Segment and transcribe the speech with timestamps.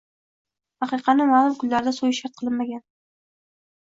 [0.85, 2.83] Aqiqani ma’lum kunlarda so‘yish shart qilinmagan.